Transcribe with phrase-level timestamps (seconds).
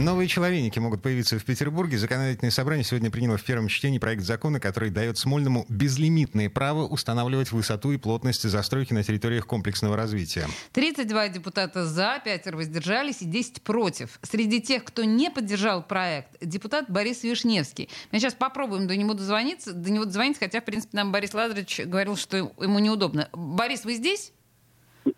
[0.00, 1.98] Новые человеники могут появиться в Петербурге.
[1.98, 7.52] Законодательное собрание сегодня приняло в первом чтении проект закона, который дает Смольному безлимитное право устанавливать
[7.52, 10.48] высоту и плотность застройки на территориях комплексного развития.
[10.72, 14.18] 32 депутата за, 5 воздержались и 10 против.
[14.22, 17.90] Среди тех, кто не поддержал проект, депутат Борис Вишневский.
[18.10, 21.80] Мы сейчас попробуем до него дозвониться, до него дозвониться, хотя, в принципе, нам Борис Лазаревич
[21.80, 23.28] говорил, что ему неудобно.
[23.34, 24.32] Борис, вы здесь?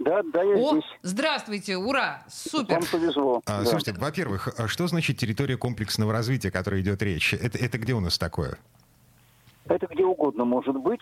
[0.05, 0.85] Да, да, я О, здесь.
[1.03, 2.75] здравствуйте, ура, супер.
[2.75, 3.43] Вам повезло.
[3.47, 3.65] А, Да.
[3.67, 7.35] Слушайте, во-первых, а что значит территория комплексного развития, о которой идет речь?
[7.35, 8.59] Это, это где у нас такое?
[9.67, 11.01] Это где угодно может быть,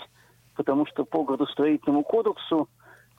[0.54, 2.68] потому что по градостроительному кодексу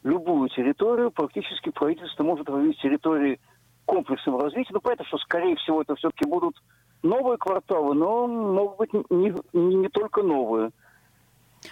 [0.03, 3.39] любую территорию практически правительство может объявить территорией
[3.86, 4.70] комплексного развития.
[4.73, 6.61] Ну, понятно, что, скорее всего, это все-таки будут
[7.02, 10.72] новые кварталы, но могут быть не, не- не только новые.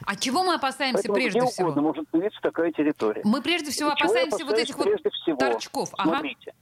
[0.06, 1.68] А чего мы опасаемся Поэтому прежде где всего?
[1.70, 3.22] угодно может появиться такая территория.
[3.26, 5.38] Мы прежде всего И опасаемся вот этих вот всего?
[5.38, 5.90] торчков.
[5.98, 6.10] Ага.
[6.10, 6.54] Смотрите,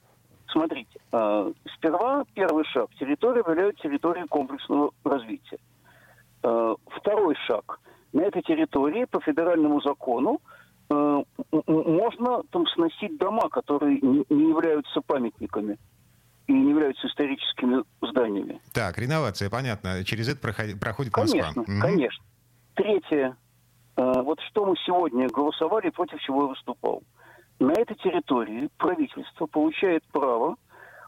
[0.48, 1.00] смотрите.
[1.12, 2.90] э, сперва первый шаг.
[2.98, 5.58] Территория является территорией комплексного развития.
[6.42, 7.80] Э, второй шаг.
[8.12, 10.40] На этой территории по федеральному закону
[10.90, 11.22] э,
[11.66, 15.78] можно там сносить дома, которые не, не являются памятниками
[16.46, 18.60] и не являются историческими зданиями.
[18.72, 20.02] Так, реновация, понятно.
[20.04, 21.64] Через это проходи- проходит Конечно, Москва.
[21.66, 21.80] Мгм.
[21.82, 22.24] конечно.
[23.08, 23.36] Третье.
[23.96, 27.02] Э, Вот что мы сегодня голосовали, против чего я выступал.
[27.58, 30.56] На этой территории правительство получает право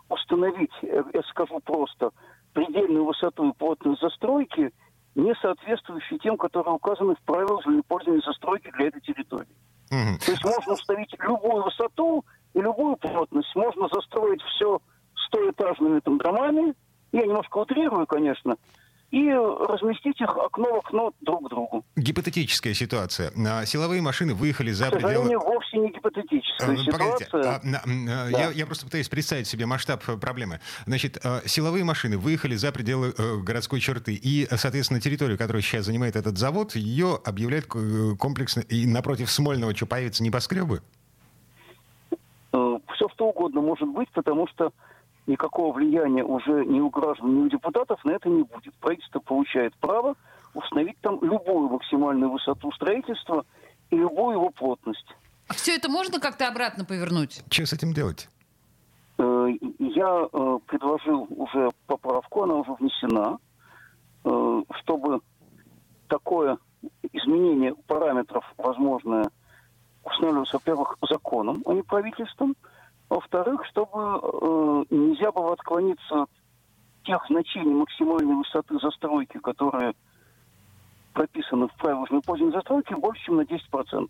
[0.08, 2.10] установить, э, я скажу просто,
[2.52, 4.72] предельную высоту и плотность застройки,
[5.14, 9.56] не соответствующие тем, которые указаны в правилах землепользования застройки для этой территории.
[9.90, 10.18] Мгм.
[10.18, 13.54] То есть можно установить любую высоту и любую плотность.
[13.54, 14.80] Можно застроить все
[15.26, 16.74] стоэтажными там домами,
[17.12, 18.56] я немножко утрирую, конечно,
[19.10, 21.84] и разместить их окно в окно друг к другу.
[21.96, 23.32] Гипотетическая ситуация.
[23.46, 25.12] А, Силовые машины выехали за К пределы...
[25.14, 27.56] сожалению, вовсе не гипотетическая Погодите, ситуация.
[27.56, 30.60] а, на- м, э, я, я просто пытаюсь представить себе масштаб э, проблемы.
[30.86, 35.86] Значит, э, силовые машины выехали за пределы э, городской черты, и, соответственно, территорию, которую сейчас
[35.86, 40.82] занимает этот завод, ее объявляют комплексно, и напротив Смольного что, появятся небоскребы?
[42.94, 44.72] все что угодно может быть, потому что
[45.26, 48.74] никакого влияния уже ни у граждан, ни у депутатов на это не будет.
[48.74, 50.14] Правительство получает право
[50.54, 53.44] установить там любую максимальную высоту строительства
[53.90, 55.06] и любую его плотность.
[55.48, 57.42] А все это можно как-то обратно повернуть?
[57.50, 58.28] Что с этим делать?
[59.18, 59.48] Э,
[59.78, 63.38] Я э, предложил уже поправку, она уже внесена,
[64.24, 65.20] э, чтобы
[66.08, 66.58] такое
[67.12, 69.30] изменение параметров возможное
[70.04, 72.56] устанавливалось, во-первых, законом, а не правительством,
[73.10, 76.30] во-вторых, чтобы э, нельзя было отклониться от
[77.04, 79.94] тех значений максимальной высоты застройки, которые
[81.12, 84.08] прописаны в правилах землепользования застройки, больше, чем на 10%.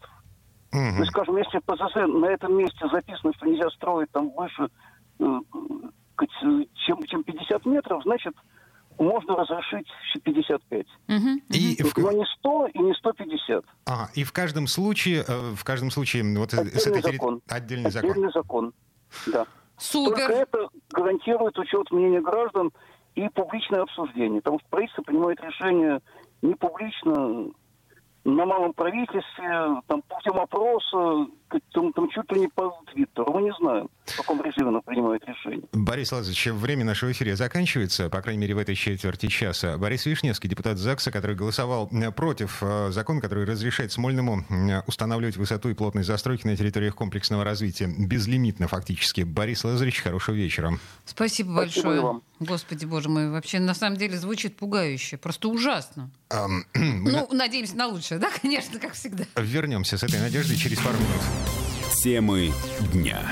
[0.72, 0.98] Мгм.
[0.98, 4.68] Ну, скажем, если ПЗЗ на этом месте записано, что нельзя строить там выше,
[5.18, 8.34] э, э, чем, чем 50 метров, значит,
[8.98, 9.88] можно разрешить
[10.22, 10.86] 55.
[11.08, 11.40] Мгм.
[11.48, 13.64] И, в, Но не 100 и не 150.
[13.86, 17.12] ага, и в каждом случае, э, в каждом случае, вот э, с Отдельный этой терри-
[17.16, 17.40] закон.
[17.48, 18.10] отдельный закон.
[18.10, 18.72] Отдельный закон.
[19.26, 19.46] Да.
[19.92, 20.30] Только Супер.
[20.30, 22.70] это гарантирует учет мнения граждан
[23.14, 24.40] и публичное обсуждение.
[24.40, 26.00] Потому что правительство принимает решение
[26.42, 27.50] не публично,
[28.24, 31.26] на малом правительстве, там, путем опроса,
[31.72, 33.32] там, там чуть ли не по Твиттеру.
[33.32, 35.64] Мы не знаем, в каком режиме оно принимает решение.
[35.72, 39.76] Борис Лазаревич, время нашего эфира заканчивается, по крайней мере, в этой четверти часа.
[39.78, 45.36] Борис Вишневский, депутат ЗАГСа, который голосовал э, против э, закона, который разрешает Смольному э, устанавливать
[45.36, 47.92] высоту и плотность застройки на территориях комплексного развития.
[47.98, 49.22] Безлимитно, фактически.
[49.22, 50.78] Борис Лазаревич, хорошего вечера.
[51.04, 51.96] Спасибо Спасибо большое.
[51.98, 52.22] и вам.
[52.40, 55.16] Господи, боже мой, вообще на самом деле звучит пугающе.
[55.16, 56.10] Просто ужасно.
[56.74, 59.24] Мы Ну, надеемся на лучшее, да, конечно, как всегда.
[59.36, 61.22] Вернемся с этой надеждой через пару минут.
[61.94, 62.52] Темы
[62.92, 63.30] дня.